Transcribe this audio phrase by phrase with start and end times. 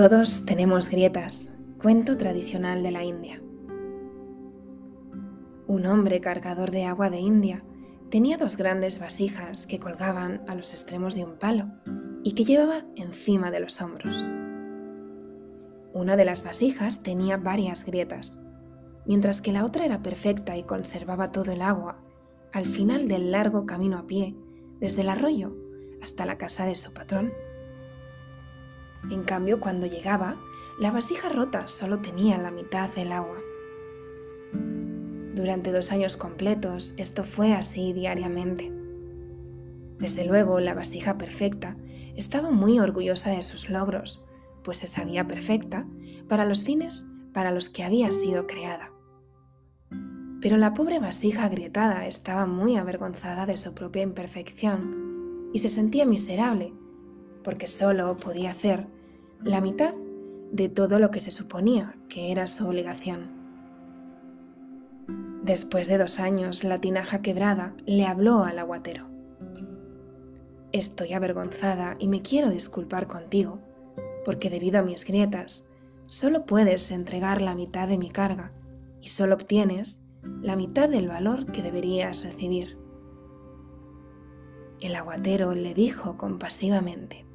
[0.00, 3.42] Todos tenemos grietas, cuento tradicional de la India.
[5.66, 7.62] Un hombre cargador de agua de India
[8.08, 11.66] tenía dos grandes vasijas que colgaban a los extremos de un palo
[12.24, 14.26] y que llevaba encima de los hombros.
[15.92, 18.42] Una de las vasijas tenía varias grietas,
[19.04, 22.02] mientras que la otra era perfecta y conservaba todo el agua
[22.54, 24.34] al final del largo camino a pie
[24.78, 25.54] desde el arroyo
[26.00, 27.34] hasta la casa de su patrón.
[29.10, 30.36] En cambio, cuando llegaba,
[30.78, 33.38] la vasija rota solo tenía la mitad del agua.
[35.34, 38.72] Durante dos años completos esto fue así diariamente.
[39.98, 41.76] Desde luego, la vasija perfecta
[42.16, 44.22] estaba muy orgullosa de sus logros,
[44.62, 45.86] pues se sabía perfecta
[46.28, 48.90] para los fines para los que había sido creada.
[50.40, 56.06] Pero la pobre vasija agrietada estaba muy avergonzada de su propia imperfección y se sentía
[56.06, 56.72] miserable
[57.42, 58.86] porque solo podía hacer
[59.42, 59.94] la mitad
[60.52, 63.40] de todo lo que se suponía que era su obligación.
[65.42, 69.06] Después de dos años, la tinaja quebrada le habló al aguatero.
[70.72, 73.58] Estoy avergonzada y me quiero disculpar contigo,
[74.24, 75.68] porque debido a mis grietas,
[76.06, 78.52] solo puedes entregar la mitad de mi carga
[79.00, 80.04] y solo obtienes
[80.42, 82.78] la mitad del valor que deberías recibir.
[84.80, 87.26] El aguatero le dijo compasivamente,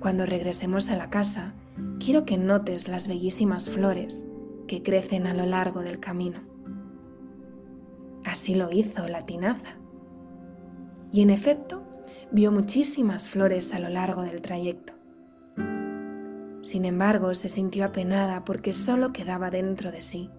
[0.00, 1.52] Cuando regresemos a la casa,
[1.98, 4.24] quiero que notes las bellísimas flores
[4.66, 6.40] que crecen a lo largo del camino.
[8.24, 9.76] Así lo hizo la tinaza.
[11.12, 11.84] Y en efecto,
[12.32, 14.94] vio muchísimas flores a lo largo del trayecto.
[16.62, 20.30] Sin embargo, se sintió apenada porque solo quedaba dentro de sí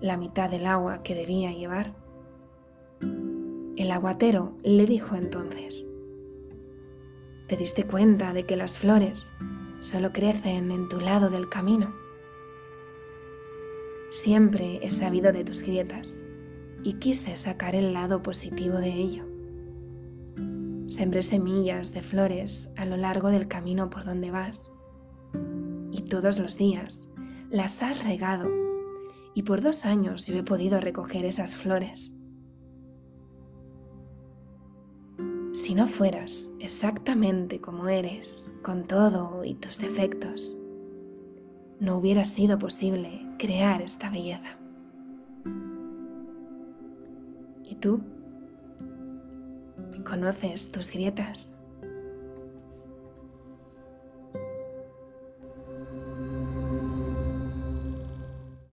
[0.00, 1.94] la mitad del agua que debía llevar.
[3.76, 5.88] El aguatero le dijo entonces,
[7.54, 9.30] ¿te diste cuenta de que las flores
[9.78, 11.94] solo crecen en tu lado del camino?
[14.10, 16.24] Siempre he sabido de tus grietas
[16.82, 19.24] y quise sacar el lado positivo de ello.
[20.88, 24.72] Sembré semillas de flores a lo largo del camino por donde vas
[25.92, 27.12] y todos los días
[27.50, 28.50] las has regado
[29.32, 32.16] y por dos años yo he podido recoger esas flores.
[35.54, 40.56] Si no fueras exactamente como eres, con todo y tus defectos,
[41.78, 44.58] no hubiera sido posible crear esta belleza.
[47.62, 48.02] ¿Y tú?
[50.04, 51.62] ¿Conoces tus grietas?